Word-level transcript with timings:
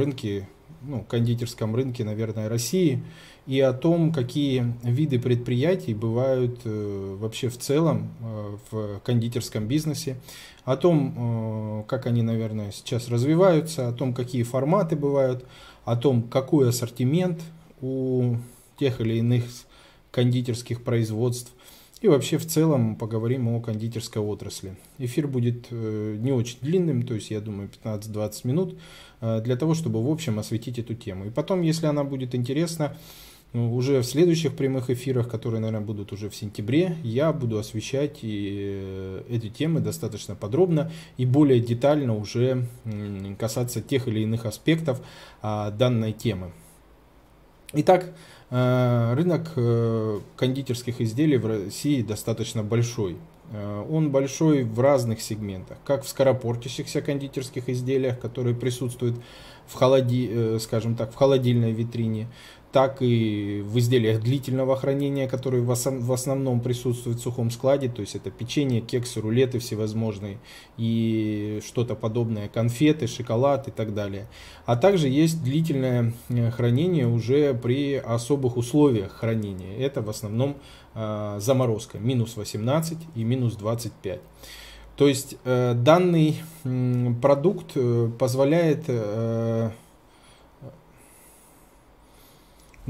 рынке, 0.00 0.48
ну, 0.82 1.02
кондитерском 1.02 1.74
рынке, 1.76 2.04
наверное, 2.04 2.48
России, 2.48 3.02
и 3.46 3.60
о 3.60 3.72
том, 3.72 4.12
какие 4.12 4.74
виды 4.82 5.18
предприятий 5.18 5.94
бывают 5.94 6.60
э, 6.64 7.16
вообще 7.18 7.48
в 7.48 7.58
целом 7.58 8.10
э, 8.20 8.56
в 8.70 9.00
кондитерском 9.00 9.66
бизнесе, 9.66 10.16
о 10.64 10.76
том, 10.76 11.80
э, 11.80 11.84
как 11.88 12.06
они, 12.06 12.22
наверное, 12.22 12.70
сейчас 12.70 13.08
развиваются, 13.08 13.88
о 13.88 13.92
том, 13.92 14.14
какие 14.14 14.42
форматы 14.42 14.96
бывают, 14.96 15.44
о 15.84 15.96
том, 15.96 16.22
какой 16.22 16.68
ассортимент 16.68 17.40
у 17.80 18.36
тех 18.78 19.00
или 19.00 19.14
иных 19.14 19.44
кондитерских 20.10 20.82
производств. 20.82 21.52
И 22.00 22.08
вообще 22.08 22.38
в 22.38 22.46
целом 22.46 22.96
поговорим 22.96 23.48
о 23.48 23.60
кондитерской 23.60 24.22
отрасли. 24.22 24.74
Эфир 24.98 25.28
будет 25.28 25.66
э, 25.70 26.16
не 26.18 26.32
очень 26.32 26.56
длинным, 26.62 27.02
то 27.02 27.14
есть 27.14 27.30
я 27.30 27.40
думаю 27.40 27.68
15-20 27.84 28.32
минут, 28.44 28.78
э, 29.20 29.42
для 29.42 29.56
того, 29.56 29.74
чтобы 29.74 30.02
в 30.02 30.10
общем 30.10 30.38
осветить 30.38 30.78
эту 30.78 30.94
тему. 30.94 31.26
И 31.26 31.30
потом, 31.30 31.60
если 31.60 31.86
она 31.86 32.02
будет 32.02 32.34
интересна, 32.34 32.96
ну, 33.52 33.74
уже 33.74 34.00
в 34.00 34.04
следующих 34.04 34.56
прямых 34.56 34.88
эфирах, 34.88 35.28
которые, 35.28 35.60
наверное, 35.60 35.84
будут 35.84 36.12
уже 36.12 36.30
в 36.30 36.36
сентябре, 36.36 36.96
я 37.02 37.32
буду 37.34 37.58
освещать 37.58 38.20
и 38.22 38.80
э, 38.82 39.22
эти 39.28 39.50
темы 39.50 39.80
достаточно 39.80 40.34
подробно 40.34 40.90
и 41.18 41.26
более 41.26 41.60
детально 41.60 42.16
уже 42.16 42.66
касаться 43.38 43.82
тех 43.82 44.08
или 44.08 44.20
иных 44.20 44.46
аспектов 44.46 45.02
а, 45.42 45.70
данной 45.70 46.12
темы. 46.12 46.52
Итак, 47.72 48.12
рынок 48.50 49.52
э, 49.56 50.20
кондитерских 50.36 51.00
изделий 51.00 51.36
в 51.36 51.46
России 51.46 52.02
достаточно 52.02 52.62
большой. 52.62 53.16
Э, 53.52 53.84
он 53.88 54.10
большой 54.10 54.64
в 54.64 54.80
разных 54.80 55.20
сегментах, 55.20 55.78
как 55.84 56.04
в 56.04 56.08
скоропортящихся 56.08 57.00
кондитерских 57.00 57.68
изделиях, 57.68 58.18
которые 58.18 58.56
присутствуют 58.56 59.16
в, 59.66 59.74
холоди, 59.74 60.58
скажем 60.58 60.96
так, 60.96 61.12
в 61.12 61.14
холодильной 61.14 61.70
витрине, 61.70 62.26
так 62.72 62.98
и 63.02 63.62
в 63.64 63.78
изделиях 63.78 64.22
длительного 64.22 64.76
хранения, 64.76 65.26
которые 65.28 65.62
в 65.62 66.12
основном 66.12 66.60
присутствуют 66.60 67.18
в 67.18 67.22
сухом 67.22 67.50
складе, 67.50 67.88
то 67.88 68.00
есть 68.00 68.14
это 68.14 68.30
печенье, 68.30 68.80
кексы, 68.80 69.20
рулеты 69.20 69.58
всевозможные 69.58 70.38
и 70.76 71.60
что-то 71.66 71.96
подобное, 71.96 72.48
конфеты, 72.48 73.08
шоколад 73.08 73.66
и 73.66 73.70
так 73.72 73.92
далее. 73.92 74.28
А 74.66 74.76
также 74.76 75.08
есть 75.08 75.42
длительное 75.42 76.12
э, 76.28 76.50
хранение 76.52 77.08
уже 77.08 77.54
при 77.54 77.96
особых 77.96 78.56
условиях 78.56 79.12
хранения. 79.12 79.76
Это 79.78 80.00
в 80.00 80.08
основном 80.08 80.56
э, 80.94 81.38
заморозка, 81.40 81.98
минус 81.98 82.36
18 82.36 82.98
и 83.16 83.24
минус 83.24 83.56
25. 83.56 84.20
То 84.96 85.08
есть 85.08 85.36
э, 85.44 85.74
данный 85.74 86.36
продукт 87.20 87.72
позволяет 88.18 88.84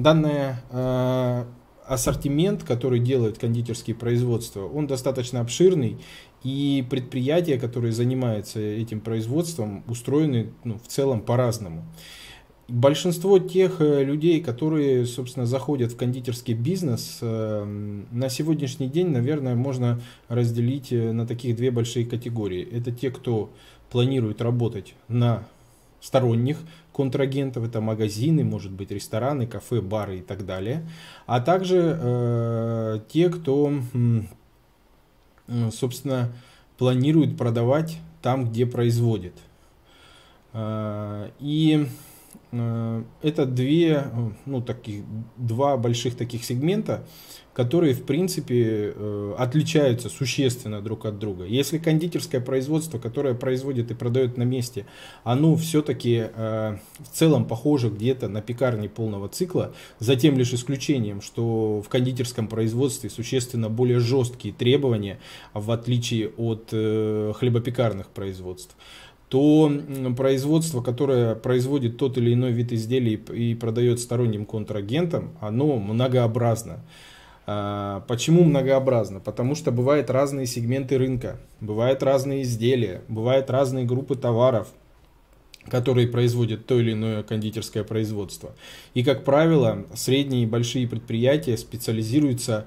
Данный 0.02 0.54
э, 0.70 1.44
ассортимент, 1.86 2.64
который 2.64 3.00
делает 3.00 3.38
кондитерские 3.38 3.94
производства, 3.94 4.64
он 4.66 4.86
достаточно 4.86 5.40
обширный, 5.40 5.98
и 6.42 6.86
предприятия, 6.88 7.58
которые 7.58 7.92
занимаются 7.92 8.60
этим 8.60 9.00
производством, 9.00 9.84
устроены 9.88 10.52
ну, 10.64 10.78
в 10.78 10.88
целом 10.88 11.20
по-разному. 11.20 11.84
Большинство 12.66 13.38
тех 13.38 13.80
э, 13.80 14.02
людей, 14.04 14.40
которые, 14.40 15.04
собственно, 15.04 15.44
заходят 15.44 15.92
в 15.92 15.96
кондитерский 15.96 16.54
бизнес, 16.54 17.18
э, 17.20 18.02
на 18.10 18.28
сегодняшний 18.30 18.86
день, 18.86 19.08
наверное, 19.08 19.54
можно 19.54 20.00
разделить 20.28 20.92
э, 20.92 21.12
на 21.12 21.26
таких 21.26 21.56
две 21.56 21.70
большие 21.72 22.06
категории. 22.06 22.66
Это 22.72 22.90
те, 22.90 23.10
кто 23.10 23.50
планирует 23.90 24.40
работать 24.40 24.94
на 25.08 25.46
сторонних 26.00 26.58
контрагентов, 26.92 27.66
это 27.68 27.80
магазины, 27.80 28.44
может 28.44 28.72
быть 28.72 28.90
рестораны, 28.90 29.46
кафе, 29.46 29.80
бары 29.80 30.18
и 30.18 30.22
так 30.22 30.44
далее, 30.46 30.86
а 31.26 31.40
также 31.40 31.98
э, 32.00 33.00
те, 33.08 33.28
кто, 33.28 33.72
э, 35.48 35.70
собственно, 35.70 36.32
планирует 36.78 37.36
продавать 37.36 37.98
там, 38.22 38.50
где 38.50 38.66
производит. 38.66 39.34
Э, 40.52 41.30
и 41.38 41.86
это 42.52 43.46
две, 43.46 44.06
ну, 44.44 44.60
таких, 44.60 45.04
два 45.36 45.76
больших 45.76 46.16
таких 46.16 46.44
сегмента, 46.44 47.04
которые, 47.52 47.94
в 47.94 48.04
принципе, 48.04 48.92
э, 48.94 49.34
отличаются 49.36 50.08
существенно 50.08 50.80
друг 50.80 51.04
от 51.04 51.18
друга. 51.18 51.44
Если 51.44 51.78
кондитерское 51.78 52.40
производство, 52.40 52.98
которое 52.98 53.34
производит 53.34 53.90
и 53.90 53.94
продает 53.94 54.36
на 54.36 54.44
месте, 54.44 54.86
оно 55.24 55.56
все-таки 55.56 56.28
э, 56.32 56.76
в 56.98 57.08
целом 57.12 57.44
похоже 57.44 57.90
где-то 57.90 58.28
на 58.28 58.40
пекарни 58.40 58.88
полного 58.88 59.28
цикла, 59.28 59.74
за 59.98 60.16
тем 60.16 60.38
лишь 60.38 60.52
исключением, 60.54 61.20
что 61.20 61.82
в 61.82 61.88
кондитерском 61.88 62.48
производстве 62.48 63.10
существенно 63.10 63.68
более 63.68 63.98
жесткие 63.98 64.54
требования, 64.54 65.18
в 65.52 65.70
отличие 65.70 66.28
от 66.30 66.68
э, 66.72 67.32
хлебопекарных 67.36 68.08
производств 68.08 68.76
то 69.30 69.72
производство, 70.16 70.82
которое 70.82 71.36
производит 71.36 71.96
тот 71.96 72.18
или 72.18 72.34
иной 72.34 72.50
вид 72.50 72.72
изделий 72.72 73.14
и 73.14 73.54
продает 73.54 74.00
сторонним 74.00 74.44
контрагентам, 74.44 75.30
оно 75.40 75.78
многообразно. 75.78 76.84
А, 77.46 78.04
почему 78.08 78.42
многообразно? 78.42 79.20
Потому 79.20 79.54
что 79.54 79.70
бывают 79.70 80.10
разные 80.10 80.46
сегменты 80.46 80.98
рынка, 80.98 81.38
бывают 81.60 82.02
разные 82.02 82.42
изделия, 82.42 83.02
бывают 83.06 83.50
разные 83.50 83.84
группы 83.84 84.16
товаров, 84.16 84.66
которые 85.68 86.08
производят 86.08 86.66
то 86.66 86.80
или 86.80 86.92
иное 86.92 87.22
кондитерское 87.22 87.84
производство. 87.84 88.56
И, 88.94 89.04
как 89.04 89.22
правило, 89.22 89.86
средние 89.94 90.42
и 90.42 90.46
большие 90.46 90.88
предприятия 90.88 91.56
специализируются 91.56 92.66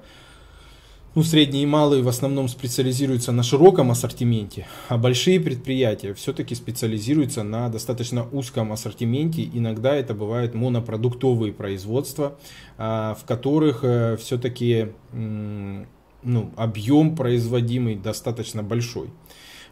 ну, 1.14 1.22
средние 1.22 1.62
и 1.62 1.66
малые 1.66 2.02
в 2.02 2.08
основном 2.08 2.48
специализируются 2.48 3.32
на 3.32 3.42
широком 3.42 3.90
ассортименте, 3.90 4.66
а 4.88 4.98
большие 4.98 5.38
предприятия 5.40 6.12
все-таки 6.14 6.54
специализируются 6.54 7.42
на 7.42 7.68
достаточно 7.68 8.26
узком 8.32 8.72
ассортименте. 8.72 9.48
Иногда 9.52 9.94
это 9.94 10.14
бывают 10.14 10.54
монопродуктовые 10.54 11.52
производства, 11.52 12.36
а, 12.78 13.14
в 13.14 13.24
которых 13.24 13.84
э, 13.84 14.16
все-таки 14.16 14.88
ну, 15.12 16.50
объем 16.56 17.14
производимый 17.14 17.94
достаточно 17.94 18.62
большой. 18.62 19.10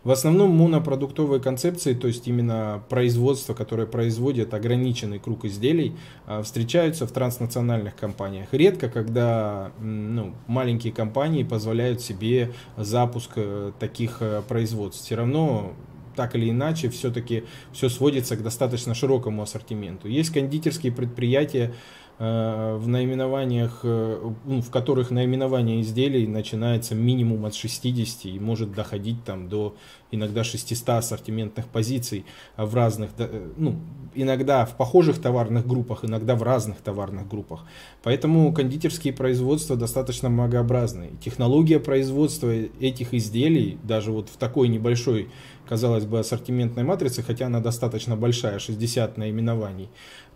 В 0.05 0.11
основном 0.11 0.51
монопродуктовые 0.51 1.41
концепции, 1.41 1.95
то 1.95 2.09
есть 2.09 2.27
именно 2.27 2.83
производство, 2.89 3.55
которое 3.55 3.87
производит 3.87 4.53
ограниченный 4.53 5.21
круг 5.21 5.45
изделий, 5.45 5.97
а, 6.27 6.43
встречаются 6.43 7.07
в 7.07 7.13
транснациональных 7.13 7.95
компаниях. 7.95 8.49
Редко, 8.51 8.89
когда 8.89 9.71
ну, 9.81 10.35
маленькие 10.49 10.93
компании 10.93 11.45
позволяют 11.45 12.01
себе 12.01 12.53
запуск 12.77 13.31
э, 13.37 13.71
таких 13.79 14.17
э, 14.21 14.43
производств. 14.49 15.05
Все 15.05 15.15
равно 15.15 15.73
так 16.17 16.35
или 16.35 16.51
иначе, 16.51 16.89
все-таки 16.89 17.45
все 17.73 17.89
сводится 17.89 18.37
к 18.37 18.43
достаточно 18.43 18.95
широкому 18.95 19.43
ассортименту. 19.43 20.09
Есть 20.09 20.31
кондитерские 20.31 20.93
предприятия, 20.93 21.75
в 22.19 22.87
наименованиях, 22.87 23.81
э, 23.83 24.31
ну, 24.45 24.63
в 24.63 24.71
которых 24.71 25.11
наименование 25.11 25.81
изделий 25.81 26.27
начинается 26.27 26.95
минимум 26.95 27.47
от 27.47 27.55
60 27.55 28.27
и 28.27 28.39
может 28.39 28.73
доходить 28.73 29.25
там 29.25 29.49
до 29.49 29.75
иногда 30.13 30.45
600 30.45 30.89
ассортиментных 30.91 31.67
позиций 31.67 32.25
в 32.57 32.75
разных, 32.75 33.11
э, 33.19 33.51
ну, 33.57 33.81
иногда 34.15 34.65
в 34.67 34.77
похожих 34.77 35.21
товарных 35.21 35.67
группах, 35.67 36.05
иногда 36.05 36.37
в 36.37 36.43
разных 36.43 36.79
товарных 36.79 37.27
группах. 37.27 37.65
Поэтому 38.03 38.53
кондитерские 38.53 39.15
производства 39.15 39.75
достаточно 39.75 40.29
многообразны. 40.29 41.13
Технология 41.25 41.81
производства 41.81 42.51
этих 42.53 43.15
изделий, 43.15 43.79
даже 43.83 44.13
вот 44.13 44.29
в 44.29 44.37
такой 44.37 44.69
небольшой, 44.69 45.31
казалось 45.67 46.05
бы, 46.05 46.19
ассортиментной 46.19 46.85
матрице, 46.85 47.23
хотя 47.23 47.47
она 47.47 47.61
достаточно 47.61 48.17
большая, 48.17 48.59
60 48.59 49.17
наименований, 49.17 49.89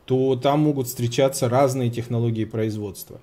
то 0.06 0.36
там 0.36 0.60
могут 0.60 0.86
встречаться 0.86 1.48
разные 1.48 1.90
технологии 1.90 2.44
производства. 2.44 3.20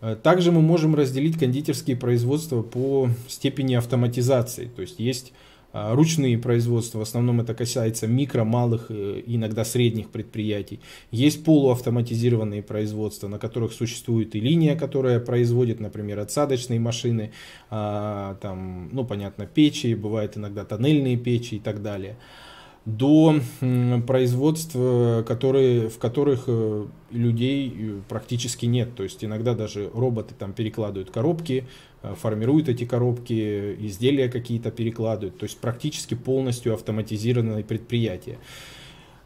Э, 0.00 0.16
также 0.22 0.52
мы 0.52 0.60
можем 0.60 0.94
разделить 0.94 1.38
кондитерские 1.38 1.96
производства 1.96 2.62
по 2.62 3.08
степени 3.28 3.74
автоматизации. 3.74 4.66
То 4.66 4.82
есть 4.82 5.00
есть 5.00 5.32
а, 5.72 5.94
ручные 5.94 6.36
производства, 6.36 6.98
в 6.98 7.02
основном 7.02 7.40
это 7.40 7.54
касается 7.54 8.06
микро, 8.06 8.44
малых 8.44 8.90
и 8.90 9.24
иногда 9.26 9.64
средних 9.64 10.10
предприятий. 10.10 10.80
Есть 11.10 11.44
полуавтоматизированные 11.44 12.62
производства, 12.62 13.26
на 13.28 13.38
которых 13.38 13.72
существует 13.72 14.34
и 14.34 14.40
линия, 14.40 14.76
которая 14.76 15.18
производит, 15.18 15.80
например, 15.80 16.18
отсадочные 16.18 16.78
машины, 16.78 17.32
а, 17.70 18.36
там, 18.42 18.90
ну, 18.92 19.04
понятно, 19.04 19.46
печи, 19.46 19.94
бывают 19.94 20.36
иногда 20.36 20.66
тоннельные 20.66 21.16
печи 21.16 21.54
и 21.54 21.60
так 21.60 21.82
далее 21.82 22.16
до 22.84 23.36
производств, 24.06 24.72
которые, 24.72 25.88
в 25.88 25.98
которых 25.98 26.44
э, 26.48 26.86
людей 27.12 27.72
э, 27.74 28.00
практически 28.08 28.66
нет. 28.66 28.94
То 28.96 29.04
есть 29.04 29.24
иногда 29.24 29.54
даже 29.54 29.88
роботы 29.94 30.34
там 30.36 30.52
перекладывают 30.52 31.10
коробки, 31.10 31.66
э, 32.02 32.14
формируют 32.20 32.68
эти 32.68 32.84
коробки, 32.84 33.76
изделия 33.86 34.28
какие-то 34.28 34.72
перекладывают. 34.72 35.38
То 35.38 35.44
есть 35.44 35.58
практически 35.58 36.14
полностью 36.14 36.74
автоматизированные 36.74 37.62
предприятия. 37.62 38.38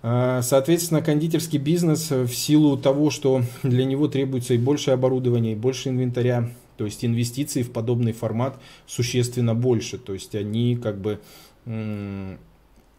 А, 0.02 0.42
соответственно, 0.42 1.00
кондитерский 1.00 1.58
бизнес 1.58 2.10
в 2.10 2.28
силу 2.34 2.76
того, 2.76 3.08
что 3.08 3.42
для 3.62 3.86
него 3.86 4.06
требуется 4.06 4.52
и 4.52 4.58
больше 4.58 4.90
оборудования, 4.90 5.52
и 5.52 5.56
больше 5.56 5.88
инвентаря, 5.88 6.50
то 6.76 6.84
есть 6.84 7.04
инвестиций 7.06 7.62
в 7.62 7.72
подобный 7.72 8.12
формат 8.12 8.60
существенно 8.86 9.54
больше. 9.54 9.96
То 9.96 10.12
есть 10.12 10.34
они 10.34 10.76
как 10.76 11.00
бы 11.00 11.20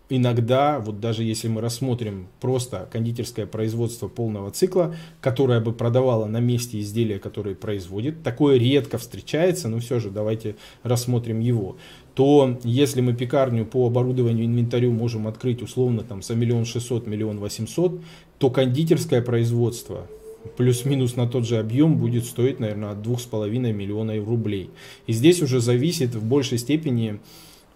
иногда, 0.10 0.80
вот 0.80 1.00
даже 1.00 1.24
если 1.24 1.48
мы 1.48 1.62
рассмотрим 1.62 2.28
просто 2.40 2.88
кондитерское 2.92 3.46
производство 3.46 4.08
полного 4.08 4.52
цикла, 4.52 4.96
которое 5.22 5.60
бы 5.60 5.74
продавало 5.74 6.26
на 6.26 6.40
месте 6.40 6.80
изделия, 6.80 7.20
которые 7.20 7.56
производит, 7.56 8.24
такое 8.24 8.58
редко 8.58 8.98
встречается, 8.98 9.70
но 9.70 9.80
все 9.80 10.00
же 10.00 10.10
давайте 10.10 10.56
рассмотрим 10.84 11.40
его, 11.40 11.78
то 12.14 12.58
если 12.64 13.02
мы 13.02 13.14
пекарню 13.14 13.66
по 13.66 13.86
оборудованию 13.88 14.46
инвентарю 14.46 14.92
можем 14.92 15.28
открыть 15.28 15.62
условно 15.62 16.04
там 16.04 16.24
за 16.24 16.36
миллион 16.36 16.66
шестьсот, 16.66 17.06
миллион 17.06 17.40
восемьсот, 17.40 18.02
то 18.38 18.50
кондитерское 18.50 19.22
производство 19.22 20.08
плюс-минус 20.56 21.16
на 21.16 21.28
тот 21.28 21.46
же 21.46 21.58
объем 21.58 21.98
будет 21.98 22.24
стоить, 22.24 22.60
наверное, 22.60 22.92
от 22.92 23.02
двух 23.02 23.20
с 23.20 23.26
половиной 23.26 23.74
миллиона 23.74 24.16
рублей. 24.16 24.70
И 25.06 25.12
здесь 25.12 25.42
уже 25.42 25.60
зависит 25.60 26.16
в 26.16 26.24
большей 26.24 26.58
степени 26.58 27.20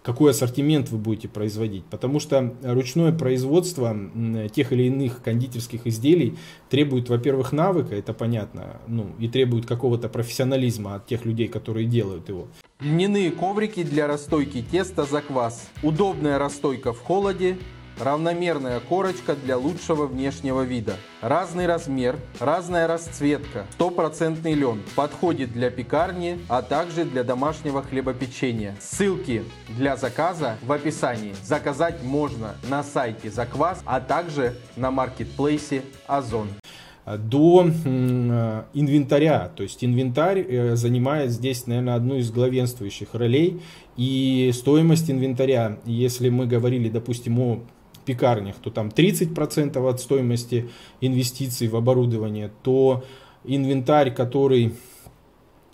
какой 0.02 0.32
ассортимент 0.32 0.90
вы 0.90 0.98
будете 0.98 1.28
производить. 1.28 1.84
Потому 1.84 2.20
что 2.20 2.54
ручное 2.62 3.12
производство 3.12 3.96
тех 4.52 4.72
или 4.72 4.84
иных 4.84 5.22
кондитерских 5.22 5.86
изделий 5.86 6.36
требует, 6.68 7.08
во-первых, 7.08 7.52
навыка, 7.52 7.94
это 7.94 8.12
понятно, 8.12 8.80
ну, 8.86 9.06
и 9.18 9.28
требует 9.28 9.66
какого-то 9.66 10.08
профессионализма 10.08 10.96
от 10.96 11.06
тех 11.06 11.24
людей, 11.24 11.48
которые 11.48 11.86
делают 11.86 12.28
его. 12.28 12.48
Льняные 12.80 13.30
коврики 13.30 13.84
для 13.84 14.08
расстойки 14.08 14.64
теста 14.68 15.04
за 15.04 15.22
квас. 15.22 15.70
Удобная 15.84 16.38
расстойка 16.38 16.92
в 16.92 17.00
холоде, 17.00 17.56
Равномерная 17.98 18.80
корочка 18.80 19.34
для 19.36 19.56
лучшего 19.56 20.06
внешнего 20.06 20.62
вида. 20.62 20.96
Разный 21.20 21.66
размер, 21.66 22.16
разная 22.40 22.86
расцветка. 22.86 23.66
Стопроцентный 23.72 24.54
лен. 24.54 24.82
Подходит 24.96 25.52
для 25.52 25.70
пекарни, 25.70 26.38
а 26.48 26.62
также 26.62 27.04
для 27.04 27.24
домашнего 27.24 27.82
хлебопечения. 27.82 28.76
Ссылки 28.80 29.44
для 29.68 29.96
заказа 29.96 30.56
в 30.62 30.72
описании. 30.72 31.34
Заказать 31.42 32.02
можно 32.02 32.56
на 32.68 32.82
сайте 32.82 33.30
Заквас, 33.30 33.80
а 33.84 34.00
также 34.00 34.56
на 34.76 34.90
маркетплейсе 34.90 35.82
Озон 36.06 36.48
до 37.06 37.66
инвентаря. 38.74 39.50
То 39.54 39.62
есть 39.64 39.82
инвентарь 39.84 40.40
э, 40.40 40.76
занимает 40.76 41.32
здесь, 41.32 41.66
наверное, 41.66 41.96
одну 41.96 42.16
из 42.16 42.30
главенствующих 42.30 43.14
ролей. 43.14 43.60
И 43.96 44.50
стоимость 44.54 45.10
инвентаря, 45.10 45.78
если 45.84 46.28
мы 46.28 46.46
говорили, 46.46 46.88
допустим, 46.88 47.38
о 47.40 47.62
пекарнях, 48.04 48.56
то 48.56 48.70
там 48.70 48.88
30% 48.88 49.88
от 49.88 50.00
стоимости 50.00 50.68
инвестиций 51.00 51.68
в 51.68 51.76
оборудование, 51.76 52.50
то 52.62 53.04
инвентарь, 53.44 54.14
который 54.14 54.74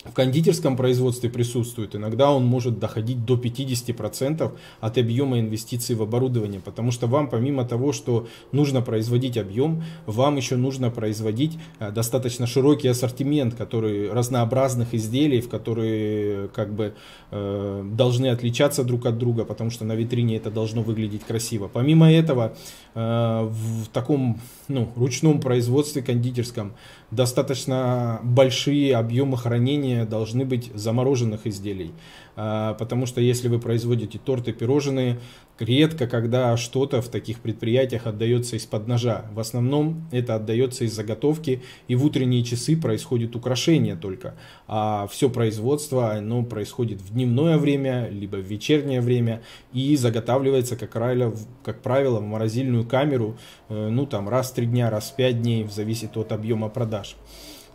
в 0.05 0.13
кондитерском 0.13 0.77
производстве 0.77 1.29
присутствует, 1.29 1.93
иногда 1.93 2.31
он 2.31 2.45
может 2.45 2.79
доходить 2.79 3.25
до 3.25 3.35
50% 3.35 4.51
от 4.79 4.97
объема 4.97 5.39
инвестиций 5.41 5.93
в 5.93 6.01
оборудование, 6.01 6.61
потому 6.61 6.91
что 6.91 7.07
вам 7.07 7.29
помимо 7.29 7.65
того, 7.65 7.91
что 7.91 8.27
нужно 8.53 8.81
производить 8.81 9.37
объем, 9.37 9.83
вам 10.05 10.37
еще 10.37 10.55
нужно 10.55 10.89
производить 10.89 11.57
э, 11.79 11.91
достаточно 11.91 12.47
широкий 12.47 12.87
ассортимент, 12.87 13.55
который 13.55 14.09
разнообразных 14.09 14.93
изделий, 14.93 15.41
в 15.41 15.49
которые 15.49 16.47
как 16.49 16.73
бы 16.73 16.93
э, 17.31 17.83
должны 17.93 18.27
отличаться 18.27 18.85
друг 18.85 19.05
от 19.05 19.17
друга, 19.17 19.43
потому 19.43 19.69
что 19.69 19.83
на 19.83 19.95
витрине 19.95 20.37
это 20.37 20.49
должно 20.49 20.81
выглядеть 20.81 21.25
красиво. 21.25 21.67
Помимо 21.67 22.09
этого, 22.09 22.55
э, 22.95 22.99
в 23.01 23.87
таком 23.91 24.39
ну, 24.69 24.87
ручном 24.95 25.41
производстве 25.41 26.01
кондитерском 26.01 26.71
достаточно 27.11 28.21
большие 28.23 28.95
объемы 28.95 29.35
хранения 29.35 29.98
должны 30.05 30.45
быть 30.45 30.71
замороженных 30.73 31.47
изделий. 31.47 31.91
А, 32.35 32.73
потому 32.75 33.05
что 33.05 33.21
если 33.21 33.47
вы 33.47 33.59
производите 33.59 34.19
торты, 34.19 34.53
пирожные, 34.53 35.19
редко 35.59 36.07
когда 36.07 36.55
что-то 36.57 37.01
в 37.01 37.09
таких 37.09 37.39
предприятиях 37.39 38.07
отдается 38.07 38.55
из-под 38.55 38.87
ножа. 38.87 39.25
В 39.33 39.39
основном 39.39 40.07
это 40.11 40.35
отдается 40.35 40.85
из 40.85 40.93
заготовки, 40.93 41.61
и 41.87 41.95
в 41.95 42.05
утренние 42.05 42.43
часы 42.43 42.77
происходит 42.77 43.35
украшение 43.35 43.95
только. 43.95 44.35
А 44.67 45.07
все 45.07 45.29
производство 45.29 46.11
оно 46.11 46.43
происходит 46.43 47.01
в 47.01 47.13
дневное 47.13 47.57
время, 47.57 48.07
либо 48.09 48.37
в 48.37 48.45
вечернее 48.45 49.01
время, 49.01 49.41
и 49.73 49.95
заготавливается, 49.95 50.75
как 50.75 50.91
правило, 50.91 51.35
как 51.63 51.81
правило 51.81 52.19
в 52.19 52.23
морозильную 52.23 52.85
камеру, 52.85 53.37
э, 53.69 53.89
ну 53.89 54.05
там 54.05 54.29
раз 54.29 54.51
в 54.51 54.55
три 54.55 54.65
дня, 54.65 54.89
раз 54.89 55.11
в 55.11 55.15
пять 55.15 55.41
дней, 55.41 55.67
зависит 55.69 56.15
от 56.17 56.31
объема 56.31 56.69
продаж. 56.69 57.15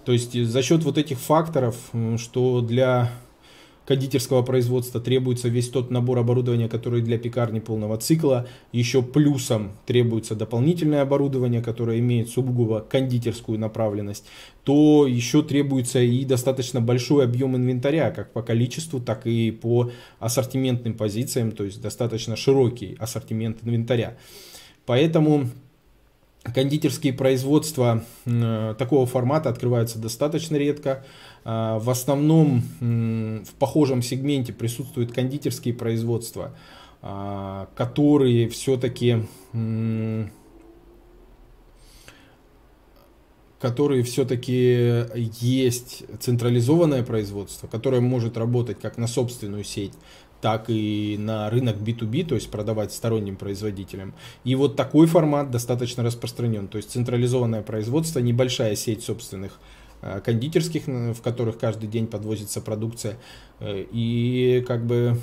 То 0.05 0.13
есть 0.13 0.39
за 0.43 0.63
счет 0.63 0.83
вот 0.85 0.99
этих 0.99 1.19
факторов, 1.19 1.77
что 2.19 2.61
для 2.61 3.11
кондитерского 3.87 4.43
производства 4.43 5.01
требуется 5.01 5.49
весь 5.49 5.69
тот 5.69 5.91
набор 5.91 6.19
оборудования, 6.19 6.69
который 6.69 7.03
для 7.03 7.19
пекарни 7.19 7.61
полного 7.61 7.97
цикла. 7.99 8.47
Еще 8.73 9.03
плюсом 9.03 9.73
требуется 9.87 10.35
дополнительное 10.35 11.03
оборудование, 11.03 11.63
которое 11.63 11.99
имеет 11.99 12.31
сугубо 12.31 12.81
кондитерскую 12.81 13.59
направленность. 13.59 14.25
То 14.65 15.07
еще 15.07 15.43
требуется 15.43 16.01
и 16.01 16.25
достаточно 16.25 16.81
большой 16.81 17.25
объем 17.25 17.57
инвентаря, 17.57 18.11
как 18.11 18.33
по 18.33 18.43
количеству, 18.43 19.01
так 19.01 19.27
и 19.27 19.51
по 19.51 19.91
ассортиментным 20.19 20.95
позициям, 20.95 21.53
то 21.53 21.65
есть 21.65 21.81
достаточно 21.81 22.37
широкий 22.37 22.97
ассортимент 22.99 23.59
инвентаря. 23.63 24.17
Поэтому 24.87 25.51
кондитерские 26.53 27.13
производства 27.13 28.05
э, 28.27 28.75
такого 28.79 29.07
формата 29.07 29.49
открываются 29.49 29.99
достаточно 29.99 30.57
редко. 30.57 31.05
А, 31.45 31.79
в 31.79 31.91
основном 31.91 32.63
в 32.81 33.55
похожем 33.59 34.03
сегменте 34.03 34.53
присутствуют 34.53 35.13
кондитерские 35.13 35.75
производства, 35.75 36.55
а, 37.03 37.69
которые 37.77 38.49
все-таки 38.49 39.27
которые 43.61 44.03
все-таки 44.03 45.07
есть 45.41 46.05
централизованное 46.21 47.03
производство, 47.03 47.67
которое 47.67 48.03
может 48.03 48.37
работать 48.37 48.79
как 48.79 48.99
на 48.99 49.07
собственную 49.07 49.65
сеть, 49.65 49.95
так 50.45 50.67
и 50.69 51.17
на 51.19 51.49
рынок 51.49 51.77
B2B, 51.77 52.27
то 52.27 52.35
есть 52.35 52.51
продавать 52.51 52.93
сторонним 52.93 53.37
производителям. 53.37 54.13
И 54.45 54.55
вот 54.55 54.77
такой 54.77 55.07
формат 55.07 55.51
достаточно 55.51 56.03
распространен. 56.03 56.69
То 56.69 56.77
есть 56.77 56.91
централизованное 56.91 57.63
производство, 57.63 58.19
небольшая 58.19 58.77
сеть 58.77 59.03
собственных 59.03 59.59
Э, 60.07 60.21
кондитерских, 60.21 60.87
в 60.87 61.23
которых 61.23 61.57
каждый 61.57 61.89
день 61.89 62.07
подвозится 62.07 62.61
продукция, 62.61 63.17
э, 63.61 63.87
и 63.91 64.63
как 64.69 64.85
бы 64.85 65.19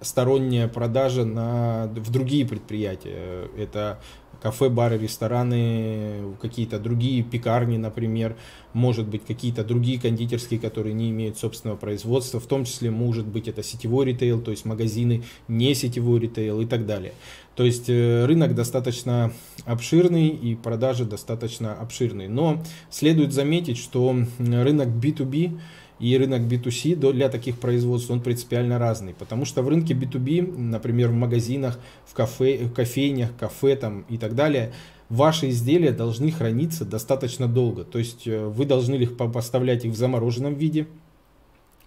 сторонняя 0.00 0.66
продажа 0.66 1.24
на, 1.24 1.86
в 1.94 2.10
другие 2.10 2.44
предприятия. 2.44 3.48
Это 3.56 4.00
кафе, 4.42 4.68
бары, 4.68 4.98
рестораны, 4.98 6.34
какие-то 6.40 6.78
другие 6.78 7.22
пекарни, 7.22 7.76
например, 7.76 8.36
может 8.72 9.06
быть, 9.06 9.24
какие-то 9.24 9.64
другие 9.64 10.00
кондитерские, 10.00 10.60
которые 10.60 10.94
не 10.94 11.10
имеют 11.10 11.38
собственного 11.38 11.76
производства, 11.76 12.40
в 12.40 12.46
том 12.46 12.64
числе 12.64 12.90
может 12.90 13.26
быть 13.26 13.48
это 13.48 13.62
сетевой 13.62 14.06
ритейл, 14.06 14.40
то 14.40 14.50
есть 14.50 14.64
магазины, 14.64 15.24
не 15.48 15.74
сетевой 15.74 16.20
ритейл 16.20 16.60
и 16.60 16.66
так 16.66 16.86
далее. 16.86 17.12
То 17.56 17.64
есть 17.64 17.90
э, 17.90 18.24
рынок 18.24 18.54
достаточно 18.54 19.32
обширный 19.66 20.28
и 20.28 20.54
продажи 20.54 21.04
достаточно 21.04 21.74
обширные. 21.74 22.28
Но 22.28 22.62
следует 22.90 23.32
заметить, 23.32 23.76
что 23.76 24.16
рынок 24.38 24.88
B2B 24.88 25.58
и 26.00 26.16
рынок 26.16 26.42
B2C 26.42 27.12
для 27.12 27.28
таких 27.28 27.58
производств, 27.58 28.10
он 28.10 28.20
принципиально 28.20 28.78
разный. 28.78 29.14
Потому 29.14 29.44
что 29.44 29.62
в 29.62 29.68
рынке 29.68 29.94
B2B, 29.94 30.58
например, 30.58 31.08
в 31.08 31.14
магазинах, 31.14 31.78
в, 32.06 32.14
кафе, 32.14 32.64
в 32.64 32.72
кофейнях, 32.72 33.30
кафе 33.38 33.76
там 33.76 34.04
и 34.08 34.16
так 34.16 34.34
далее, 34.34 34.72
ваши 35.10 35.50
изделия 35.50 35.92
должны 35.92 36.30
храниться 36.30 36.84
достаточно 36.84 37.46
долго. 37.46 37.84
То 37.84 37.98
есть 37.98 38.26
э, 38.26 38.46
вы 38.46 38.64
должны 38.64 38.94
их 38.94 39.16
поставлять 39.16 39.84
их 39.84 39.92
в 39.92 39.96
замороженном 39.96 40.54
виде, 40.54 40.86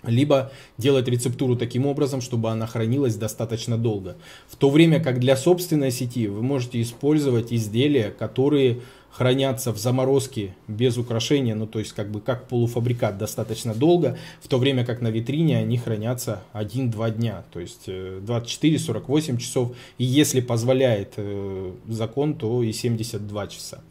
либо 0.04 0.52
делать 0.78 1.08
рецептуру 1.08 1.56
таким 1.56 1.86
образом, 1.86 2.22
чтобы 2.22 2.52
она 2.52 2.68
хранилась 2.68 3.16
достаточно 3.16 3.78
долго. 3.78 4.18
В 4.48 4.58
то 4.58 4.70
время 4.70 5.02
как 5.02 5.20
для 5.20 5.36
собственной 5.36 5.92
сети 5.92 6.28
вы 6.28 6.42
можете 6.42 6.82
использовать 6.82 7.52
изделия, 7.54 8.12
которые 8.12 8.82
хранятся 9.14 9.72
в 9.72 9.78
заморозке 9.78 10.56
без 10.68 10.98
украшения, 10.98 11.56
ну 11.56 11.68
то 11.68 11.80
есть 11.80 11.94
как 11.94 12.10
бы 12.10 12.20
как 12.20 12.48
полуфабрикат 12.48 13.18
достаточно 13.18 13.74
долго, 13.74 14.18
в 14.42 14.48
то 14.48 14.58
время 14.58 14.86
как 14.86 15.02
на 15.02 15.10
витрине 15.10 15.60
они 15.60 15.78
хранятся 15.78 16.42
1-2 16.54 17.12
дня, 17.16 17.44
то 17.52 17.60
есть 17.60 17.88
24-48 17.88 19.36
э, 19.36 19.38
часов, 19.38 19.76
и 19.98 20.04
если 20.04 20.42
позволяет 20.42 21.14
э, 21.18 21.72
закон, 21.88 22.34
то 22.34 22.64
и 22.64 22.74
72 22.74 23.48
часа. 23.48 23.82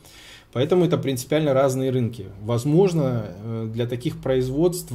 Поэтому 0.53 0.85
это 0.85 0.99
принципиально 0.99 1.55
разные 1.55 1.91
рынки. 1.91 2.27
Возможно, 2.43 3.27
э, 3.27 3.71
для 3.73 3.87
таких 3.87 4.21
производств 4.21 4.93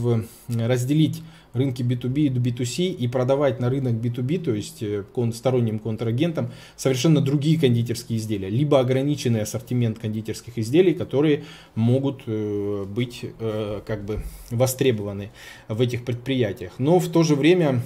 разделить 0.49 1.23
рынки 1.57 1.81
B2B 1.81 2.27
и 2.27 2.29
B2C 2.29 2.93
и 2.93 3.07
продавать 3.07 3.59
на 3.59 3.69
рынок 3.69 3.93
B2B, 3.93 4.39
то 4.39 4.53
есть 4.53 4.81
э, 4.81 5.03
сторонним 5.33 5.79
контрагентам, 5.79 6.51
совершенно 6.75 7.21
другие 7.21 7.59
кондитерские 7.59 8.19
изделия, 8.19 8.49
либо 8.49 8.79
ограниченный 8.79 9.41
ассортимент 9.41 9.99
кондитерских 9.99 10.57
изделий, 10.57 10.93
которые 10.93 11.43
могут 11.75 12.21
э, 12.27 12.85
быть 12.87 13.25
э, 13.39 13.81
как 13.85 14.05
бы 14.05 14.21
востребованы 14.51 15.31
в 15.67 15.81
этих 15.81 16.05
предприятиях. 16.05 16.73
Но 16.77 16.99
в 16.99 17.09
то 17.09 17.23
же 17.23 17.35
время, 17.35 17.81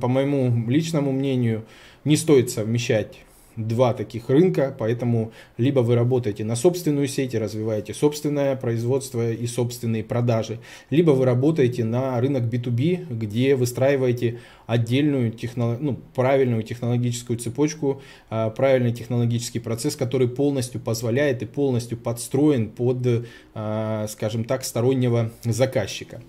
по 0.00 0.08
моему 0.08 0.68
личному 0.68 1.12
мнению, 1.12 1.64
не 2.04 2.16
стоит 2.16 2.50
совмещать 2.50 3.20
два 3.68 3.94
таких 3.94 4.28
рынка, 4.28 4.74
поэтому 4.78 5.32
либо 5.56 5.80
вы 5.80 5.94
работаете 5.94 6.44
на 6.44 6.56
собственную 6.56 7.08
сеть 7.08 7.34
и 7.34 7.38
развиваете 7.38 7.94
собственное 7.94 8.56
производство 8.56 9.30
и 9.30 9.46
собственные 9.46 10.04
продажи, 10.04 10.58
либо 10.90 11.12
вы 11.12 11.24
работаете 11.24 11.84
на 11.84 12.20
рынок 12.20 12.44
B2B, 12.44 13.14
где 13.14 13.56
выстраиваете 13.56 14.40
отдельную 14.66 15.32
технолог... 15.32 15.80
ну, 15.80 15.98
правильную 16.14 16.62
технологическую 16.62 17.38
цепочку, 17.38 18.02
а, 18.28 18.50
правильный 18.50 18.92
технологический 18.92 19.58
процесс, 19.58 19.96
который 19.96 20.28
полностью 20.28 20.80
позволяет 20.80 21.42
и 21.42 21.46
полностью 21.46 21.98
подстроен 21.98 22.70
под, 22.70 23.26
а, 23.54 24.06
скажем 24.08 24.44
так, 24.44 24.64
стороннего 24.64 25.30
заказчика. 25.44 26.22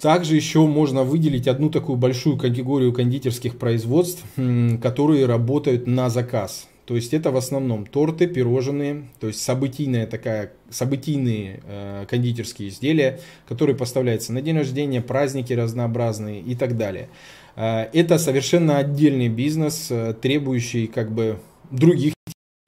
Также 0.00 0.36
еще 0.36 0.66
можно 0.66 1.02
выделить 1.02 1.48
одну 1.48 1.70
такую 1.70 1.96
большую 1.96 2.36
категорию 2.36 2.92
кондитерских 2.92 3.58
производств, 3.58 4.24
которые 4.82 5.26
работают 5.26 5.86
на 5.86 6.10
заказ. 6.10 6.68
То 6.86 6.96
есть 6.96 7.14
это 7.14 7.30
в 7.30 7.36
основном 7.36 7.86
торты, 7.86 8.26
пирожные, 8.26 9.04
то 9.18 9.28
есть 9.28 9.42
событийная 9.42 10.06
такая, 10.06 10.52
событийные 10.68 11.62
э, 11.64 12.04
кондитерские 12.08 12.68
изделия, 12.68 13.20
которые 13.48 13.74
поставляются 13.74 14.34
на 14.34 14.42
день 14.42 14.58
рождения, 14.58 15.00
праздники 15.00 15.54
разнообразные 15.54 16.42
и 16.42 16.54
так 16.54 16.76
далее. 16.76 17.08
Э, 17.56 17.86
это 17.94 18.18
совершенно 18.18 18.76
отдельный 18.76 19.28
бизнес, 19.28 19.86
э, 19.90 20.14
требующий 20.20 20.86
как 20.86 21.10
бы 21.10 21.38
других 21.70 22.12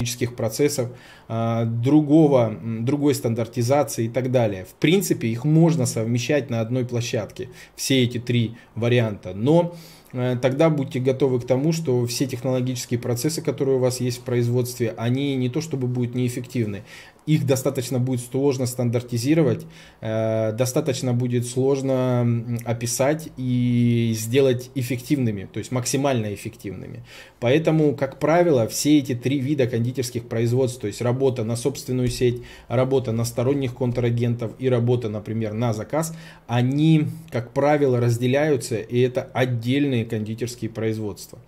технических 0.06 0.36
процессов, 0.36 0.88
а, 1.28 1.64
другого, 1.64 2.56
другой 2.62 3.14
стандартизации 3.14 4.06
и 4.06 4.08
так 4.08 4.30
далее. 4.30 4.64
В 4.64 4.75
принципе, 4.75 5.28
их 5.28 5.44
можно 5.44 5.86
совмещать 5.86 6.50
на 6.50 6.60
одной 6.60 6.84
площадке, 6.84 7.48
все 7.75 8.04
эти 8.04 8.18
три 8.18 8.54
варианта. 8.75 9.34
Но 9.34 9.75
э, 10.12 10.36
тогда 10.40 10.70
будьте 10.70 11.00
готовы 11.00 11.40
к 11.40 11.46
тому, 11.46 11.72
что 11.72 12.06
все 12.06 12.26
технологические 12.26 13.00
процессы, 13.00 13.42
которые 13.42 13.76
у 13.76 13.80
вас 13.80 14.00
есть 14.00 14.18
в 14.18 14.22
производстве, 14.22 14.94
они 14.96 15.36
не 15.36 15.48
то 15.48 15.60
чтобы 15.60 15.88
будут 15.88 16.14
неэффективны, 16.14 16.84
их 17.26 17.45
достаточно 17.45 17.99
будет 17.99 18.21
сложно 18.21 18.66
стандартизировать, 18.66 19.66
э, 20.00 20.52
достаточно 20.52 21.12
будет 21.12 21.47
сложно 21.47 22.56
описать 22.64 23.28
и 23.37 24.14
сделать 24.16 24.71
эффективными, 24.75 25.49
то 25.52 25.59
есть 25.59 25.73
максимально 25.73 26.33
эффективными. 26.33 27.04
Поэтому, 27.40 27.97
как 27.97 28.18
правило, 28.18 28.68
все 28.68 28.99
эти 28.99 29.14
три 29.14 29.40
вида 29.40 29.66
кондитерских 29.66 30.28
производств, 30.28 30.80
то 30.80 30.87
есть 30.87 31.02
работа 31.02 31.45
на 31.45 31.56
собственную 31.56 32.09
сеть, 32.09 32.42
работа 32.68 33.12
на 33.12 33.25
сторонних 33.25 33.75
контрагентов 33.75 34.52
и 34.59 34.68
работа, 34.68 35.09
например, 35.09 35.52
на 35.52 35.73
заказ, 35.73 36.14
они, 36.47 37.09
как 37.30 37.52
правило, 37.52 38.00
разделяются, 38.00 38.76
и 38.76 39.00
это 39.00 39.28
отдельные 39.35 40.04
кондитерские 40.04 40.71
производства. 40.71 41.38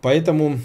Поэтому 0.00 0.58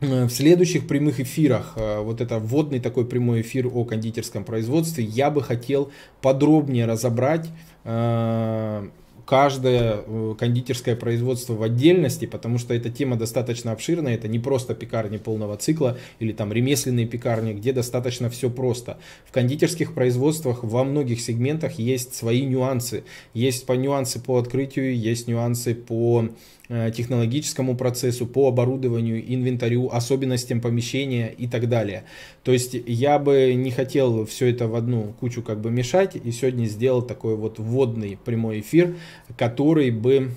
в 0.00 0.30
следующих 0.30 0.86
прямых 0.86 1.18
эфирах, 1.20 1.72
э, 1.76 2.00
вот 2.00 2.20
это 2.20 2.38
вводный 2.38 2.78
такой 2.78 3.04
прямой 3.04 3.40
эфир 3.40 3.66
о 3.66 3.84
кондитерском 3.84 4.44
производстве, 4.44 5.04
я 5.04 5.30
бы 5.30 5.42
хотел 5.42 5.90
подробнее 6.22 6.86
разобрать 6.86 7.48
э, 7.84 8.88
каждое 9.26 10.34
кондитерское 10.38 10.94
производство 10.96 11.54
в 11.54 11.62
отдельности, 11.62 12.26
потому 12.26 12.58
что 12.58 12.74
эта 12.74 12.90
тема 12.90 13.16
достаточно 13.16 13.72
обширная, 13.72 14.14
это 14.14 14.28
не 14.28 14.38
просто 14.38 14.74
пекарни 14.74 15.18
полного 15.18 15.56
цикла 15.56 15.98
или 16.18 16.32
там 16.32 16.52
ремесленные 16.52 17.06
пекарни, 17.06 17.52
где 17.52 17.72
достаточно 17.72 18.30
все 18.30 18.48
просто. 18.48 18.98
В 19.26 19.32
кондитерских 19.32 19.94
производствах 19.94 20.62
во 20.62 20.84
многих 20.84 21.20
сегментах 21.20 21.78
есть 21.78 22.14
свои 22.14 22.46
нюансы. 22.46 23.04
Есть 23.34 23.66
по 23.66 23.72
нюансы 23.72 24.18
по 24.18 24.38
открытию, 24.38 24.96
есть 24.96 25.28
нюансы 25.28 25.74
по 25.74 26.30
Э, 26.30 26.57
технологическому 26.68 27.76
процессу, 27.76 28.26
по 28.26 28.48
оборудованию, 28.48 29.22
инвентарю, 29.34 29.88
особенностям 29.90 30.60
помещения 30.60 31.28
и 31.28 31.46
так 31.46 31.68
далее. 31.68 32.04
То 32.42 32.52
есть 32.52 32.76
я 32.86 33.18
бы 33.18 33.54
не 33.54 33.70
хотел 33.70 34.26
все 34.26 34.48
это 34.50 34.68
в 34.68 34.74
одну 34.74 35.14
кучу 35.18 35.42
как 35.42 35.60
бы 35.60 35.70
мешать 35.70 36.16
и 36.16 36.30
сегодня 36.30 36.66
сделал 36.66 37.02
такой 37.02 37.36
вот 37.36 37.58
вводный 37.58 38.18
прямой 38.22 38.60
эфир, 38.60 38.96
который 39.36 39.90
бы 39.90 40.30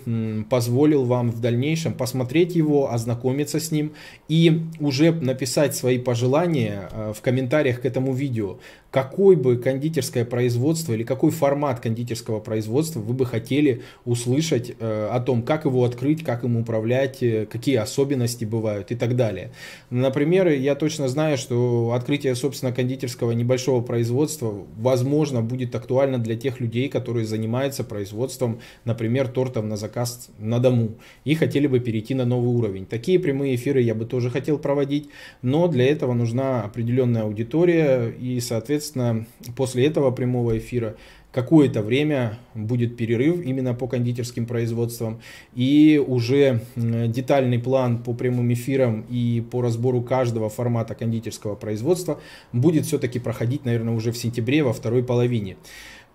позволил 0.50 1.06
вам 1.06 1.32
в 1.32 1.42
дальнейшем 1.42 1.94
посмотреть 1.94 2.56
его, 2.56 2.92
ознакомиться 2.92 3.60
с 3.60 3.72
ним 3.72 3.94
и 4.28 4.62
уже 4.80 5.12
написать 5.12 5.76
свои 5.76 5.98
пожелания 5.98 6.90
э, 6.92 7.14
в 7.16 7.22
комментариях 7.22 7.82
к 7.82 7.86
этому 7.86 8.14
видео 8.14 8.58
какой 8.92 9.38
бы 9.38 9.56
кондитерское 9.56 10.26
производство 10.26 10.94
или 10.94 11.04
какой 11.04 11.32
формат 11.32 11.80
кондитерского 11.80 12.42
производства 12.42 13.00
вы 13.00 13.14
бы 13.14 13.26
хотели 13.26 13.84
услышать 14.06 14.74
э, 14.78 15.10
о 15.12 15.20
том, 15.22 15.44
как 15.44 15.64
его 15.66 15.86
открыть, 15.86 16.21
как 16.24 16.44
им 16.44 16.58
управлять, 16.58 17.24
э, 17.24 17.48
какие 17.50 17.78
особенности 17.78 18.46
бывают 18.46 18.92
и 18.92 18.96
так 18.96 19.16
далее. 19.16 19.52
Например, 19.90 20.48
я 20.48 20.76
точно 20.76 21.08
знаю, 21.08 21.38
что 21.38 21.94
открытие, 21.94 22.36
собственно, 22.36 22.72
кондитерского 22.72 23.32
небольшого 23.32 23.82
производства, 23.82 24.54
возможно, 24.78 25.42
будет 25.42 25.76
актуально 25.76 26.18
для 26.20 26.36
тех 26.36 26.60
людей, 26.60 26.88
которые 26.88 27.26
занимаются 27.26 27.84
производством, 27.84 28.60
например, 28.86 29.28
тортов 29.28 29.66
на 29.66 29.78
заказ 29.78 30.30
на 30.38 30.60
дому 30.60 30.98
и 31.26 31.36
хотели 31.36 31.68
бы 31.68 31.80
перейти 31.80 32.14
на 32.14 32.26
новый 32.26 32.54
уровень. 32.54 32.86
Такие 32.86 33.20
прямые 33.20 33.56
эфиры 33.56 33.82
я 33.82 33.96
бы 33.96 34.06
тоже 34.06 34.30
хотел 34.30 34.60
проводить, 34.60 35.10
но 35.42 35.68
для 35.68 35.88
этого 35.88 36.14
нужна 36.14 36.64
определенная 36.64 37.24
аудитория 37.24 38.10
и, 38.10 38.40
Соответственно, 38.52 39.26
после 39.56 39.86
этого 39.86 40.12
прямого 40.12 40.58
эфира 40.58 40.98
какое-то 41.32 41.82
время 41.82 42.38
будет 42.54 42.98
перерыв 42.98 43.42
именно 43.42 43.74
по 43.74 43.88
кондитерским 43.88 44.46
производствам. 44.46 45.22
И 45.56 46.04
уже 46.06 46.62
детальный 46.76 47.60
план 47.60 48.04
по 48.04 48.14
прямым 48.14 48.52
эфирам 48.54 49.06
и 49.10 49.42
по 49.50 49.62
разбору 49.62 50.02
каждого 50.02 50.50
формата 50.50 50.94
кондитерского 50.94 51.56
производства 51.56 52.20
будет 52.52 52.86
все-таки 52.86 53.20
проходить, 53.20 53.66
наверное, 53.66 53.94
уже 53.94 54.12
в 54.12 54.18
сентябре 54.18 54.64
во 54.64 54.74
второй 54.74 55.04
половине. 55.04 55.58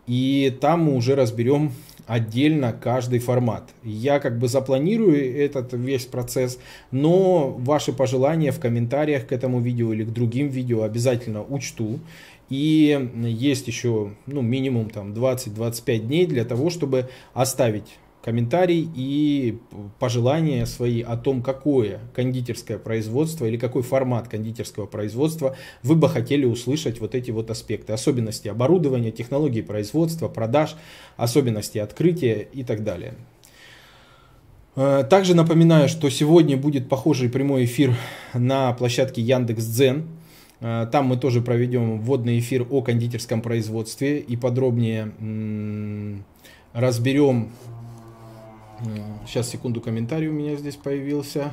И 0.06 0.56
там 0.60 0.84
мы 0.84 0.94
уже 0.94 1.16
разберем 1.16 1.72
отдельно 2.06 2.72
каждый 2.72 3.18
формат. 3.18 3.70
Я 3.82 4.20
как 4.20 4.38
бы 4.38 4.46
запланирую 4.46 5.36
этот 5.36 5.72
весь 5.72 6.04
процесс, 6.04 6.60
но 6.92 7.56
ваши 7.58 7.92
пожелания 7.92 8.52
в 8.52 8.60
комментариях 8.60 9.26
к 9.26 9.32
этому 9.32 9.60
видео 9.60 9.92
или 9.92 10.04
к 10.04 10.12
другим 10.12 10.48
видео 10.48 10.82
обязательно 10.82 11.42
учту. 11.42 11.98
И 12.48 13.10
есть 13.24 13.66
еще 13.66 14.12
ну, 14.26 14.42
минимум 14.42 14.90
там 14.90 15.12
20-25 15.12 15.98
дней 15.98 16.26
для 16.26 16.44
того, 16.44 16.70
чтобы 16.70 17.08
оставить 17.34 17.98
комментарий 18.26 18.90
и 18.96 19.60
пожелания 20.00 20.66
свои 20.66 21.00
о 21.00 21.16
том, 21.16 21.42
какое 21.42 22.00
кондитерское 22.12 22.76
производство 22.76 23.44
или 23.46 23.56
какой 23.56 23.82
формат 23.82 24.26
кондитерского 24.26 24.86
производства 24.86 25.56
вы 25.84 25.94
бы 25.94 26.08
хотели 26.08 26.44
услышать 26.44 27.00
вот 27.00 27.14
эти 27.14 27.30
вот 27.30 27.52
аспекты. 27.52 27.92
Особенности 27.92 28.48
оборудования, 28.48 29.12
технологии 29.12 29.60
производства, 29.60 30.26
продаж, 30.26 30.74
особенности 31.16 31.78
открытия 31.78 32.48
и 32.52 32.64
так 32.64 32.82
далее. 32.82 33.14
Э, 34.74 35.04
также 35.08 35.36
напоминаю, 35.36 35.88
что 35.88 36.10
сегодня 36.10 36.56
будет 36.56 36.88
похожий 36.88 37.28
прямой 37.28 37.64
эфир 37.64 37.94
на 38.34 38.72
площадке 38.72 39.22
Яндекс.Дзен. 39.22 40.08
Э, 40.60 40.86
там 40.90 41.06
мы 41.06 41.16
тоже 41.16 41.40
проведем 41.40 42.00
вводный 42.00 42.38
эфир 42.38 42.66
о 42.70 42.82
кондитерском 42.82 43.42
производстве 43.42 44.18
и 44.18 44.36
подробнее 44.36 45.12
разберем. 46.72 47.50
Сейчас, 49.26 49.48
секунду, 49.48 49.80
комментарий 49.80 50.28
у 50.28 50.32
меня 50.32 50.56
здесь 50.56 50.76
появился. 50.76 51.52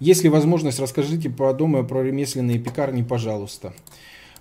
Если 0.00 0.28
возможность, 0.28 0.80
расскажите 0.80 1.28
подумаю 1.28 1.86
про 1.86 2.02
ремесленные 2.02 2.58
пекарни, 2.58 3.02
пожалуйста. 3.02 3.74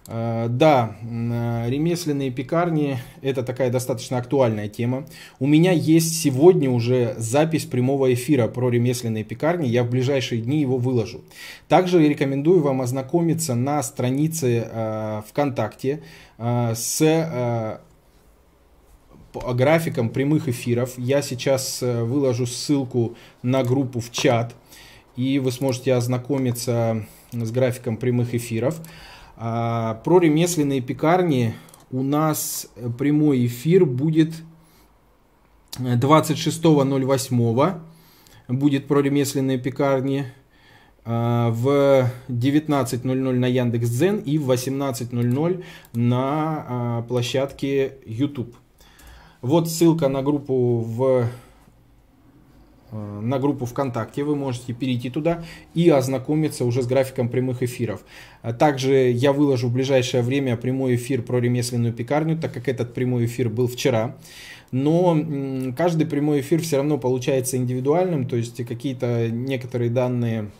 Э, 0.07 0.47
да, 0.49 0.95
ремесленные 1.03 2.31
пекарни– 2.31 2.97
это 3.21 3.43
такая 3.43 3.69
достаточно 3.69 4.17
актуальная 4.17 4.69
тема. 4.69 5.05
У 5.38 5.45
меня 5.45 5.73
есть 5.73 6.21
сегодня 6.21 6.69
уже 6.69 7.13
запись 7.17 7.65
прямого 7.65 8.13
эфира 8.13 8.47
про 8.47 8.69
ремесленные 8.69 9.25
пекарни. 9.25 9.67
Я 9.67 9.83
в 9.83 9.89
ближайшие 9.89 10.41
дни 10.41 10.61
его 10.61 10.77
выложу. 10.77 11.21
Также 11.67 12.07
рекомендую 12.07 12.61
вам 12.61 12.81
ознакомиться 12.81 13.53
на 13.53 13.83
странице 13.83 14.65
э, 14.65 15.21
ВКонтакте 15.27 16.01
с 16.38 17.01
графиком 19.33 20.09
прямых 20.09 20.48
эфиров. 20.48 20.98
Я 20.98 21.21
сейчас 21.21 21.81
выложу 21.81 22.45
ссылку 22.45 23.15
на 23.41 23.63
группу 23.63 24.00
в 24.00 24.12
чат, 24.12 24.55
и 25.15 25.39
вы 25.39 25.51
сможете 25.51 25.93
ознакомиться 25.93 27.05
с 27.31 27.51
графиком 27.51 27.98
прямых 27.98 28.33
эфиров. 28.33 28.79
А, 29.36 29.95
про 30.03 30.19
ремесленные 30.19 30.81
пекарни 30.81 31.53
у 31.91 32.03
нас 32.03 32.67
прямой 32.98 33.45
эфир 33.45 33.86
будет 33.86 34.33
26.08. 35.77 37.79
Будет 38.48 38.88
про 38.88 39.01
ремесленные 39.01 39.59
пекарни 39.59 40.25
в 41.05 42.12
19.00 42.27 43.33
на 43.33 43.45
Яндекс.Дзен 43.45 44.17
и 44.17 44.38
в 44.38 44.51
18.00 44.51 45.63
на 45.93 46.65
а, 46.67 47.01
площадке 47.03 47.93
YouTube. 48.05 48.55
Вот 49.41 49.69
ссылка 49.69 50.10
на 50.10 50.22
группу 50.22 50.79
в 50.79 51.29
Э, 52.91 53.19
на 53.22 53.39
группу 53.39 53.65
ВКонтакте, 53.65 54.24
вы 54.24 54.36
можете 54.36 54.74
перейти 54.74 55.10
туда 55.10 55.43
и 55.74 55.89
ознакомиться 55.89 56.65
уже 56.65 56.81
с 56.81 56.88
графиком 56.88 57.29
прямых 57.29 57.62
эфиров. 57.62 58.01
А 58.41 58.53
также 58.53 59.12
я 59.12 59.31
выложу 59.31 59.67
в 59.67 59.74
ближайшее 59.74 60.24
время 60.24 60.58
прямой 60.58 60.96
эфир 60.96 61.22
про 61.22 61.39
ремесленную 61.39 61.93
пекарню, 61.93 62.38
так 62.38 62.53
как 62.53 62.67
этот 62.67 62.93
прямой 62.93 63.25
эфир 63.25 63.50
был 63.50 63.67
вчера. 63.67 64.15
Но 64.72 65.17
каждый 65.77 66.05
прямой 66.05 66.41
эфир 66.41 66.62
все 66.62 66.77
равно 66.77 66.98
получается 66.98 67.58
индивидуальным, 67.58 68.27
то 68.27 68.36
есть 68.36 68.63
какие-то 68.65 69.29
некоторые 69.29 69.89
данные 69.89 70.51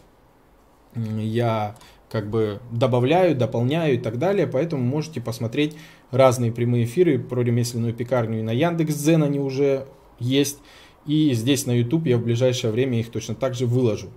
я 0.96 1.76
как 2.10 2.28
бы 2.28 2.60
добавляю, 2.72 3.36
дополняю 3.36 3.96
и 3.96 3.98
так 3.98 4.18
далее, 4.18 4.48
поэтому 4.48 4.84
можете 4.84 5.22
посмотреть 5.22 5.78
разные 6.12 6.52
прямые 6.52 6.86
эфиры 6.86 7.20
про 7.20 7.42
ремесленную 7.42 7.94
пекарню 7.94 8.40
и 8.40 8.44
на 8.44 8.52
Яндекс.Дзен 8.52 9.24
они 9.24 9.40
уже 9.40 9.88
есть. 10.20 10.60
И 11.06 11.34
здесь 11.34 11.66
на 11.66 11.72
YouTube 11.72 12.08
я 12.08 12.18
в 12.18 12.24
ближайшее 12.24 12.72
время 12.72 13.00
их 13.00 13.10
точно 13.10 13.36
так 13.36 13.56
же 13.56 13.66
выложу. 13.66 14.10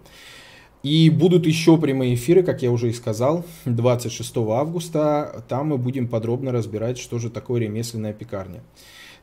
И 0.82 1.10
будут 1.10 1.46
еще 1.46 1.78
прямые 1.78 2.14
эфиры, 2.14 2.42
как 2.42 2.62
я 2.62 2.72
уже 2.72 2.90
и 2.90 2.92
сказал, 2.92 3.44
26 3.64 4.36
августа. 4.36 5.44
Там 5.48 5.68
мы 5.68 5.78
будем 5.78 6.08
подробно 6.08 6.50
разбирать, 6.50 6.98
что 6.98 7.18
же 7.20 7.30
такое 7.30 7.60
ремесленная 7.60 8.12
пекарня. 8.12 8.64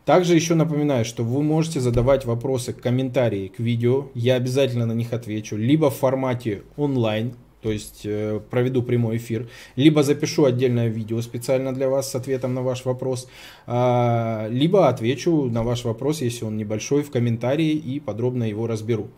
Также 0.06 0.36
еще 0.36 0.56
напоминаю, 0.56 1.04
что 1.04 1.24
вы 1.24 1.44
можете 1.44 1.82
задавать 1.82 2.26
вопросы, 2.26 2.72
комментарии 2.72 3.50
к 3.50 3.60
видео. 3.60 4.08
Я 4.16 4.36
обязательно 4.36 4.86
на 4.86 4.94
них 4.94 5.12
отвечу. 5.12 5.58
Либо 5.58 5.92
в 5.92 5.98
формате 5.98 6.64
онлайн, 6.78 7.36
то 7.62 7.72
есть 7.72 8.02
э, 8.06 8.40
проведу 8.50 8.84
прямой 8.84 9.18
эфир, 9.18 9.50
либо 9.76 10.04
запишу 10.04 10.46
отдельное 10.46 10.88
видео 10.88 11.22
специально 11.22 11.74
для 11.74 11.90
вас 11.90 12.12
с 12.12 12.16
ответом 12.16 12.54
на 12.54 12.62
ваш 12.62 12.86
вопрос, 12.86 13.28
э, 13.68 14.48
либо 14.50 14.88
отвечу 14.88 15.46
на 15.46 15.64
ваш 15.64 15.84
вопрос, 15.84 16.22
если 16.22 16.46
он 16.46 16.58
небольшой, 16.58 17.04
в 17.04 17.12
комментарии 17.12 17.72
и 17.72 18.00
подробно 18.00 18.44
его 18.44 18.68
разберу. 18.68 19.10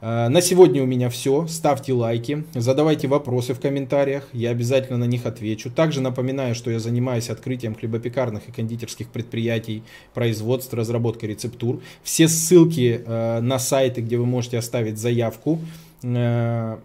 Э, 0.00 0.28
на 0.28 0.40
сегодня 0.40 0.82
у 0.82 0.86
меня 0.86 1.10
все. 1.10 1.46
Ставьте 1.46 1.92
лайки, 1.92 2.44
задавайте 2.54 3.08
вопросы 3.08 3.54
в 3.54 3.60
комментариях, 3.60 4.28
я 4.32 4.50
обязательно 4.50 4.98
на 4.98 5.04
них 5.04 5.26
отвечу. 5.26 5.70
Также 5.70 6.00
напоминаю, 6.00 6.54
что 6.54 6.70
я 6.70 6.78
занимаюсь 6.78 7.30
открытием 7.30 7.74
хлебопекарных 7.74 8.48
и 8.48 8.52
кондитерских 8.52 9.08
предприятий, 9.08 9.82
производств, 10.14 10.72
разработкой 10.74 11.30
рецептур. 11.30 11.80
Все 12.02 12.28
ссылки 12.28 13.02
э, 13.04 13.40
на 13.40 13.58
сайты, 13.58 14.00
где 14.00 14.16
вы 14.16 14.26
можете 14.26 14.58
оставить 14.58 14.98
заявку, 14.98 15.58
э, 16.02 16.78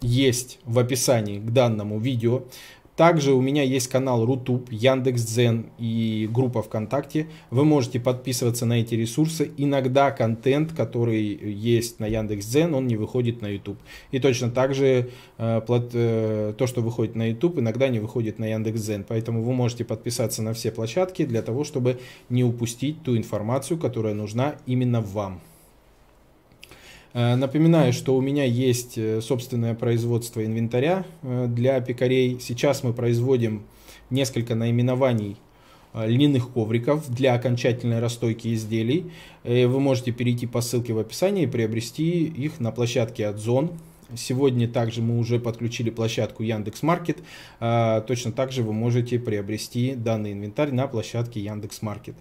есть 0.00 0.58
в 0.64 0.78
описании 0.78 1.38
к 1.38 1.50
данному 1.50 1.98
видео. 1.98 2.44
Также 2.98 3.32
у 3.32 3.40
меня 3.40 3.62
есть 3.62 3.86
канал 3.86 4.26
Рутуб, 4.26 4.72
Яндекс.Дзен 4.72 5.66
и 5.78 6.28
группа 6.32 6.62
ВКонтакте. 6.62 7.28
Вы 7.48 7.64
можете 7.64 8.00
подписываться 8.00 8.66
на 8.66 8.80
эти 8.80 8.96
ресурсы. 8.96 9.52
Иногда 9.56 10.10
контент, 10.10 10.72
который 10.72 11.22
есть 11.22 12.00
на 12.00 12.08
Яндекс.Дзен, 12.08 12.74
он 12.74 12.88
не 12.88 12.96
выходит 12.96 13.40
на 13.40 13.46
YouTube. 13.46 13.78
И 14.10 14.18
точно 14.18 14.50
так 14.50 14.74
же 14.74 15.10
э, 15.38 15.60
э, 15.68 16.54
то, 16.58 16.66
что 16.66 16.80
выходит 16.80 17.14
на 17.14 17.28
YouTube, 17.28 17.60
иногда 17.60 17.86
не 17.86 18.00
выходит 18.00 18.40
на 18.40 18.46
Яндекс.Дзен. 18.46 19.04
Поэтому 19.06 19.44
вы 19.44 19.52
можете 19.52 19.84
подписаться 19.84 20.42
на 20.42 20.52
все 20.52 20.72
площадки 20.72 21.24
для 21.24 21.42
того, 21.42 21.62
чтобы 21.62 22.00
не 22.28 22.42
упустить 22.42 23.04
ту 23.04 23.16
информацию, 23.16 23.78
которая 23.78 24.14
нужна 24.14 24.56
именно 24.66 25.00
вам. 25.00 25.40
Э, 27.14 27.36
напоминаю, 27.36 27.92
что 27.92 28.16
у 28.16 28.20
меня 28.20 28.44
есть 28.44 28.98
э, 28.98 29.20
собственное 29.20 29.74
производство 29.74 30.44
инвентаря 30.44 31.04
э, 31.22 31.46
для 31.48 31.80
пекарей. 31.80 32.38
Сейчас 32.40 32.82
мы 32.82 32.92
производим 32.92 33.62
несколько 34.10 34.54
наименований 34.54 35.36
льняных 35.94 36.50
ковриков 36.52 37.10
для 37.10 37.34
окончательной 37.34 37.98
расстойки 37.98 38.54
изделий. 38.54 39.10
Вы 39.42 39.80
можете 39.80 40.12
перейти 40.12 40.46
по 40.46 40.60
ссылке 40.60 40.92
в 40.92 40.98
описании 40.98 41.44
и 41.44 41.46
приобрести 41.46 42.24
их 42.24 42.60
на 42.60 42.70
площадке 42.70 43.26
Озон. 43.26 43.70
Сегодня 44.14 44.68
также 44.68 45.00
мы 45.00 45.18
уже 45.18 45.40
подключили 45.40 45.88
площадку 45.88 46.42
Яндекс.Маркет. 46.42 47.18
Точно 47.58 48.32
так 48.32 48.52
же 48.52 48.62
вы 48.62 48.74
можете 48.74 49.18
приобрести 49.18 49.94
данный 49.94 50.32
инвентарь 50.32 50.72
на 50.72 50.86
площадке 50.88 51.40
Яндекс.Маркет. 51.40 52.14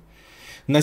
На... 0.65 0.79